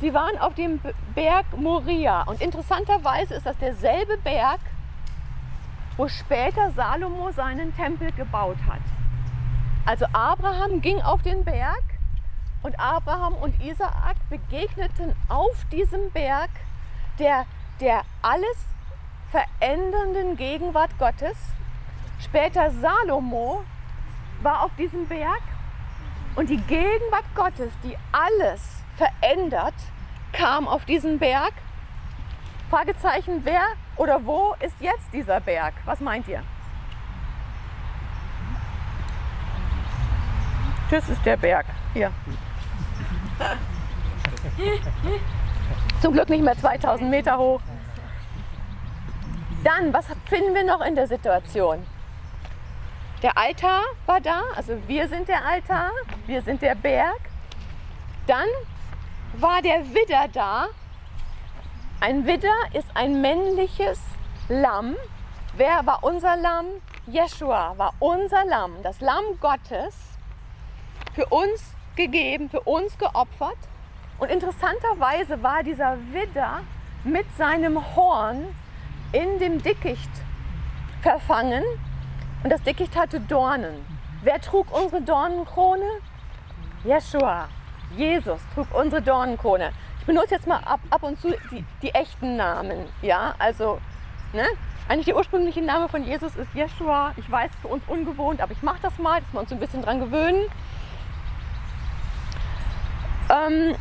Sie 0.00 0.14
waren 0.14 0.38
auf 0.38 0.54
dem 0.54 0.80
Berg 1.14 1.44
Moria 1.54 2.22
und 2.22 2.40
interessanterweise 2.40 3.34
ist 3.34 3.44
das 3.44 3.58
derselbe 3.58 4.16
Berg, 4.16 4.60
wo 5.98 6.08
später 6.08 6.70
Salomo 6.70 7.32
seinen 7.32 7.76
Tempel 7.76 8.10
gebaut 8.12 8.56
hat. 8.66 8.80
Also 9.84 10.06
Abraham 10.14 10.80
ging 10.80 11.02
auf 11.02 11.20
den 11.20 11.44
Berg 11.44 11.91
und 12.62 12.78
Abraham 12.78 13.34
und 13.34 13.60
Isaak 13.60 14.16
begegneten 14.30 15.14
auf 15.28 15.64
diesem 15.70 16.10
Berg 16.10 16.50
der, 17.18 17.46
der 17.80 18.02
alles 18.22 18.56
verändernden 19.30 20.36
Gegenwart 20.36 20.96
Gottes. 20.98 21.36
Später 22.20 22.70
Salomo 22.70 23.64
war 24.42 24.64
auf 24.64 24.70
diesem 24.76 25.06
Berg 25.06 25.42
und 26.36 26.48
die 26.48 26.58
Gegenwart 26.58 27.24
Gottes, 27.34 27.72
die 27.82 27.96
alles 28.12 28.82
verändert, 28.96 29.74
kam 30.32 30.68
auf 30.68 30.84
diesen 30.84 31.18
Berg. 31.18 31.52
Fragezeichen, 32.70 33.40
wer 33.44 33.64
oder 33.96 34.24
wo 34.24 34.54
ist 34.60 34.76
jetzt 34.80 35.12
dieser 35.12 35.40
Berg? 35.40 35.74
Was 35.84 36.00
meint 36.00 36.26
ihr? 36.28 36.42
Das 40.90 41.08
ist 41.08 41.24
der 41.24 41.36
Berg. 41.36 41.66
Hier. 41.94 42.10
Zum 46.00 46.12
Glück 46.12 46.28
nicht 46.28 46.42
mehr 46.42 46.56
2000 46.56 47.10
Meter 47.10 47.38
hoch. 47.38 47.60
Dann, 49.64 49.92
was 49.92 50.06
finden 50.26 50.54
wir 50.54 50.64
noch 50.64 50.80
in 50.84 50.94
der 50.94 51.06
Situation? 51.06 51.86
Der 53.22 53.38
Altar 53.38 53.82
war 54.06 54.20
da, 54.20 54.42
also 54.56 54.76
wir 54.88 55.06
sind 55.06 55.28
der 55.28 55.44
Altar, 55.44 55.92
wir 56.26 56.42
sind 56.42 56.60
der 56.60 56.74
Berg. 56.74 57.20
Dann 58.26 58.48
war 59.34 59.62
der 59.62 59.94
Widder 59.94 60.26
da. 60.32 60.66
Ein 62.00 62.26
Widder 62.26 62.48
ist 62.72 62.88
ein 62.94 63.20
männliches 63.20 64.00
Lamm. 64.48 64.96
Wer 65.56 65.86
war 65.86 66.02
unser 66.02 66.36
Lamm? 66.36 66.66
Jeshua 67.06 67.74
war 67.76 67.94
unser 68.00 68.44
Lamm, 68.44 68.74
das 68.82 69.00
Lamm 69.00 69.24
Gottes, 69.40 69.94
für 71.14 71.26
uns 71.26 71.74
gegeben, 71.96 72.50
für 72.50 72.60
uns 72.60 72.96
geopfert. 72.98 73.58
Und 74.18 74.30
interessanterweise 74.30 75.42
war 75.42 75.62
dieser 75.62 75.96
Widder 76.12 76.60
mit 77.04 77.26
seinem 77.36 77.96
Horn 77.96 78.46
in 79.12 79.38
dem 79.38 79.62
Dickicht 79.62 80.10
verfangen 81.02 81.64
und 82.44 82.50
das 82.50 82.62
Dickicht 82.62 82.96
hatte 82.96 83.20
Dornen. 83.20 83.84
Wer 84.22 84.40
trug 84.40 84.66
unsere 84.72 85.02
Dornenkrone? 85.02 85.84
Jeshua, 86.84 87.48
Jesus 87.96 88.40
trug 88.54 88.66
unsere 88.74 89.02
Dornenkrone. 89.02 89.72
Ich 90.00 90.06
benutze 90.06 90.34
jetzt 90.34 90.46
mal 90.46 90.58
ab, 90.64 90.80
ab 90.90 91.02
und 91.02 91.20
zu 91.20 91.34
die, 91.50 91.64
die 91.82 91.90
echten 91.90 92.36
Namen. 92.36 92.88
Ja, 93.02 93.34
also, 93.38 93.80
ne? 94.32 94.44
Eigentlich 94.88 95.06
der 95.06 95.16
ursprüngliche 95.16 95.62
Name 95.62 95.88
von 95.88 96.04
Jesus 96.04 96.34
ist 96.34 96.52
Jeshua. 96.54 97.12
Ich 97.16 97.30
weiß, 97.30 97.50
für 97.60 97.68
uns 97.68 97.84
ungewohnt, 97.86 98.40
aber 98.40 98.50
ich 98.50 98.62
mache 98.62 98.80
das 98.82 98.98
mal, 98.98 99.20
dass 99.20 99.32
wir 99.32 99.40
uns 99.40 99.52
ein 99.52 99.60
bisschen 99.60 99.82
dran 99.82 100.00
gewöhnen. 100.00 100.46
Ähm, 103.32 103.74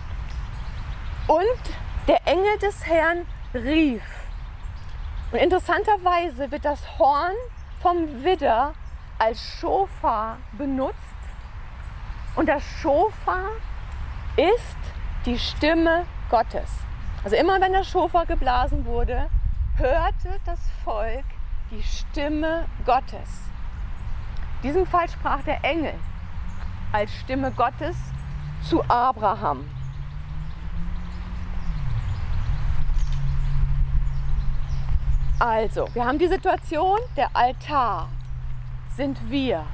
und 1.27 2.07
der 2.07 2.25
Engel 2.25 2.57
des 2.59 2.87
Herrn 2.87 3.25
rief. 3.53 4.03
Und 5.31 5.39
interessanterweise 5.39 6.51
wird 6.51 6.65
das 6.65 6.97
Horn 6.97 7.35
vom 7.81 8.23
Widder 8.23 8.73
als 9.19 9.39
Schofar 9.59 10.37
benutzt. 10.57 10.97
Und 12.35 12.47
das 12.47 12.63
Schofar 12.63 13.49
ist 14.37 14.77
die 15.25 15.37
Stimme 15.37 16.05
Gottes. 16.29 16.69
Also 17.23 17.35
immer 17.35 17.59
wenn 17.59 17.73
der 17.73 17.83
Schofar 17.83 18.25
geblasen 18.25 18.85
wurde, 18.85 19.29
hörte 19.75 20.39
das 20.45 20.59
Volk 20.83 21.25
die 21.71 21.83
Stimme 21.83 22.65
Gottes. 22.85 23.49
In 24.61 24.69
diesem 24.69 24.85
Fall 24.85 25.09
sprach 25.09 25.41
der 25.43 25.63
Engel 25.63 25.93
als 26.93 27.13
Stimme 27.15 27.51
Gottes 27.51 27.95
zu 28.67 28.83
Abraham. 28.87 29.65
Also, 35.39 35.87
wir 35.93 36.05
haben 36.05 36.19
die 36.19 36.27
Situation, 36.27 36.99
der 37.17 37.29
Altar 37.33 38.09
sind 38.95 39.17
wir. 39.31 39.65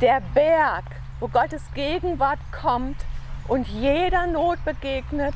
Der 0.00 0.20
Berg, 0.34 0.84
wo 1.20 1.28
Gottes 1.28 1.62
Gegenwart 1.74 2.40
kommt 2.50 2.96
und 3.46 3.68
jeder 3.68 4.26
Not 4.26 4.64
begegnet 4.64 5.34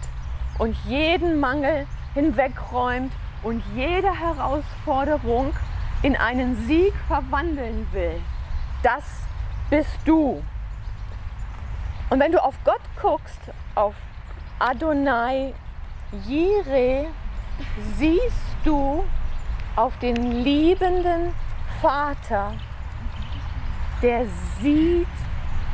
und 0.58 0.76
jeden 0.86 1.38
Mangel 1.38 1.86
hinwegräumt 2.14 3.12
und 3.42 3.62
jede 3.76 4.12
Herausforderung 4.12 5.54
in 6.02 6.16
einen 6.16 6.56
Sieg 6.66 6.92
verwandeln 7.06 7.86
will. 7.92 8.20
Das 8.82 9.04
bist 9.70 9.98
du. 10.04 10.42
Und 12.16 12.22
wenn 12.22 12.32
du 12.32 12.42
auf 12.42 12.54
Gott 12.64 12.80
guckst, 12.98 13.40
auf 13.74 13.94
Adonai 14.58 15.52
Jireh, 16.26 17.08
siehst 17.98 18.56
du 18.64 19.04
auf 19.76 19.98
den 19.98 20.42
liebenden 20.42 21.34
Vater, 21.82 22.54
der 24.00 24.24
sieht 24.62 25.06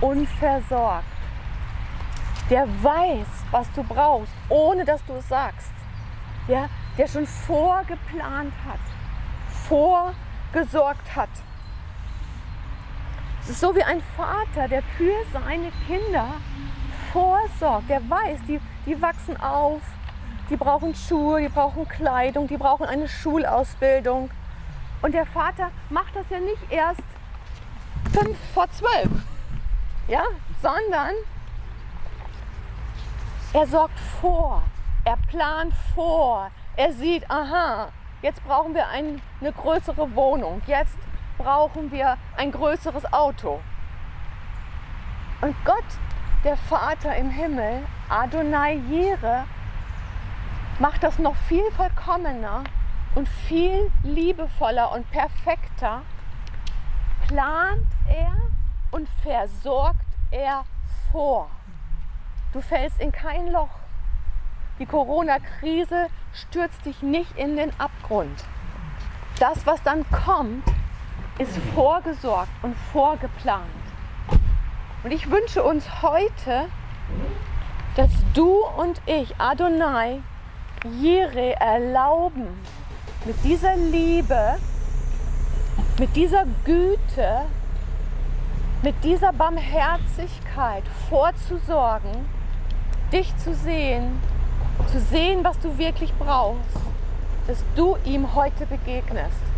und 0.00 0.28
versorgt, 0.28 1.04
der 2.50 2.66
weiß, 2.82 3.28
was 3.52 3.70
du 3.76 3.84
brauchst, 3.84 4.32
ohne 4.48 4.84
dass 4.84 5.04
du 5.04 5.12
es 5.12 5.28
sagst, 5.28 5.70
ja, 6.48 6.68
der 6.98 7.06
schon 7.06 7.28
vorgeplant 7.28 8.52
hat, 8.66 8.80
vorgesorgt 9.68 11.14
hat. 11.14 11.30
Es 13.42 13.50
ist 13.50 13.60
so 13.60 13.74
wie 13.74 13.82
ein 13.82 14.00
Vater, 14.16 14.68
der 14.68 14.82
für 14.96 15.14
seine 15.32 15.72
Kinder 15.86 16.28
vorsorgt, 17.12 17.90
der 17.90 18.08
weiß, 18.08 18.38
die, 18.46 18.60
die 18.86 19.02
wachsen 19.02 19.36
auf, 19.40 19.82
die 20.48 20.56
brauchen 20.56 20.94
Schuhe, 20.94 21.40
die 21.40 21.48
brauchen 21.48 21.88
Kleidung, 21.88 22.46
die 22.46 22.56
brauchen 22.56 22.86
eine 22.86 23.08
Schulausbildung. 23.08 24.30
Und 25.02 25.12
der 25.12 25.26
Vater 25.26 25.72
macht 25.90 26.14
das 26.14 26.26
ja 26.30 26.38
nicht 26.38 26.70
erst 26.70 27.02
fünf 28.12 28.38
vor 28.54 28.70
zwölf, 28.70 29.10
ja, 30.06 30.22
sondern 30.62 31.14
er 33.52 33.66
sorgt 33.66 33.98
vor, 34.20 34.62
er 35.04 35.16
plant 35.28 35.74
vor, 35.94 36.50
er 36.76 36.92
sieht, 36.92 37.28
aha, 37.28 37.88
Jetzt 38.22 38.44
brauchen 38.44 38.72
wir 38.72 38.86
ein, 38.86 39.20
eine 39.40 39.52
größere 39.52 40.14
Wohnung. 40.14 40.62
Jetzt 40.68 40.96
brauchen 41.42 41.90
wir 41.90 42.16
ein 42.36 42.52
größeres 42.52 43.12
Auto. 43.12 43.60
Und 45.40 45.56
Gott, 45.64 45.84
der 46.44 46.56
Vater 46.56 47.16
im 47.16 47.30
Himmel, 47.30 47.82
Adonai 48.08 48.74
Jere, 48.88 49.44
macht 50.78 51.02
das 51.02 51.18
noch 51.18 51.34
viel 51.48 51.68
vollkommener 51.72 52.64
und 53.14 53.28
viel 53.28 53.90
liebevoller 54.02 54.92
und 54.92 55.10
perfekter. 55.10 56.02
Plant 57.26 57.86
er 58.08 58.36
und 58.90 59.08
versorgt 59.22 60.06
er 60.30 60.64
vor. 61.10 61.50
Du 62.52 62.60
fällst 62.60 63.00
in 63.00 63.10
kein 63.10 63.50
Loch. 63.50 63.80
Die 64.78 64.86
Corona-Krise 64.86 66.08
stürzt 66.32 66.84
dich 66.86 67.02
nicht 67.02 67.36
in 67.36 67.56
den 67.56 67.72
Abgrund. 67.78 68.44
Das, 69.38 69.66
was 69.66 69.82
dann 69.82 70.04
kommt, 70.10 70.64
ist 71.38 71.56
vorgesorgt 71.74 72.52
und 72.62 72.76
vorgeplant. 72.92 73.64
Und 75.02 75.10
ich 75.10 75.30
wünsche 75.30 75.62
uns 75.62 75.84
heute, 76.02 76.66
dass 77.96 78.10
du 78.34 78.64
und 78.76 79.00
ich, 79.06 79.34
Adonai, 79.38 80.20
Jere, 81.00 81.54
erlauben, 81.60 82.48
mit 83.24 83.36
dieser 83.44 83.76
Liebe, 83.76 84.56
mit 85.98 86.14
dieser 86.16 86.44
Güte, 86.64 87.42
mit 88.82 88.94
dieser 89.04 89.32
Barmherzigkeit 89.32 90.82
vorzusorgen, 91.08 92.26
dich 93.12 93.36
zu 93.36 93.54
sehen, 93.54 94.20
zu 94.90 94.98
sehen, 95.00 95.44
was 95.44 95.58
du 95.60 95.78
wirklich 95.78 96.12
brauchst, 96.14 96.76
dass 97.46 97.62
du 97.76 97.96
ihm 98.04 98.34
heute 98.34 98.66
begegnest 98.66 99.51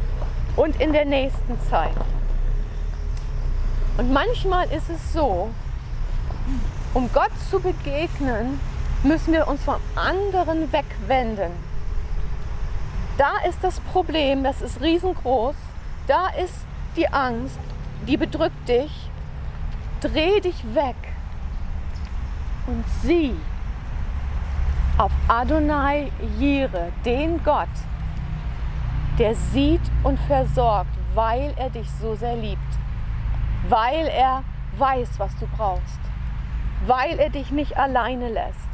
und 0.57 0.81
in 0.81 0.93
der 0.93 1.05
nächsten 1.05 1.59
Zeit. 1.69 1.97
Und 3.97 4.12
manchmal 4.12 4.67
ist 4.73 4.90
es 4.90 5.12
so, 5.12 5.51
um 6.95 7.11
Gott 7.12 7.31
zu 7.51 7.61
begegnen, 7.61 8.61
müssen 9.03 9.33
wir 9.33 9.47
uns 9.49 9.62
vom 9.62 9.81
anderen 9.95 10.73
wegwenden. 10.73 11.53
Da 13.17 13.33
ist 13.49 13.59
das 13.62 13.81
Problem, 13.81 14.43
das 14.43 14.61
ist 14.62 14.81
riesengroß. 14.81 15.55
Da 16.07 16.29
ist 16.43 16.67
die 16.97 17.09
Angst, 17.09 17.61
die 18.07 18.17
bedrückt 18.17 18.69
dich. 18.69 19.11
Dreh 20.01 20.40
dich 20.40 20.62
weg 20.75 20.97
und 22.67 22.85
sieh 23.03 23.35
auf 24.99 25.12
Adonai 25.29 26.11
Jire, 26.38 26.93
den 27.05 27.43
Gott, 27.43 27.69
der 29.18 29.35
sieht 29.35 29.83
und 30.03 30.18
versorgt, 30.20 30.90
weil 31.14 31.55
er 31.57 31.70
dich 31.70 31.88
so 32.00 32.14
sehr 32.14 32.37
liebt, 32.37 32.61
weil 33.68 34.07
er 34.07 34.42
weiß, 34.79 35.18
was 35.18 35.37
du 35.37 35.46
brauchst, 35.57 36.00
weil 36.87 37.18
er 37.18 37.31
dich 37.31 37.50
nicht 37.50 37.77
alleine 37.77 38.29
lässt. 38.29 38.68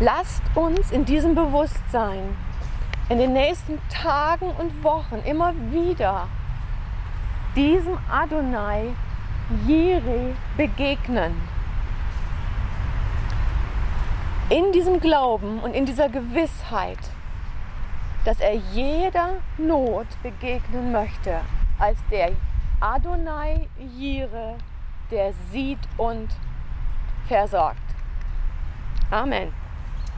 Lasst 0.00 0.42
uns 0.54 0.90
in 0.90 1.04
diesem 1.04 1.34
Bewusstsein 1.34 2.36
in 3.08 3.18
den 3.18 3.32
nächsten 3.32 3.78
Tagen 3.88 4.50
und 4.58 4.84
Wochen 4.84 5.16
immer 5.24 5.54
wieder 5.72 6.28
diesem 7.56 7.96
Adonai 8.10 8.94
Jire 9.66 10.34
begegnen. 10.56 11.34
In 14.50 14.72
diesem 14.72 15.00
Glauben 15.00 15.58
und 15.60 15.74
in 15.74 15.86
dieser 15.86 16.08
Gewissheit, 16.08 16.98
dass 18.28 18.40
er 18.40 18.56
jeder 18.74 19.36
Not 19.56 20.06
begegnen 20.22 20.92
möchte, 20.92 21.40
als 21.78 21.96
der 22.10 22.32
Adonai 22.78 23.70
Jire, 23.78 24.58
der 25.10 25.32
sieht 25.50 25.78
und 25.96 26.28
versorgt. 27.26 27.78
Amen. 29.10 29.50